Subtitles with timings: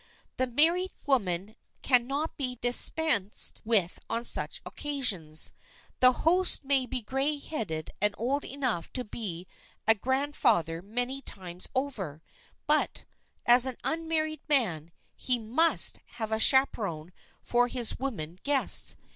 [0.37, 5.51] The married woman can not be dispensed with on such occasions.
[5.99, 9.45] The host may be gray headed and old enough to be
[9.87, 12.23] a grandfather many times over,
[12.65, 13.05] but,
[13.45, 17.13] as an unmarried man, he must have a chaperon
[17.43, 18.95] for his women guests.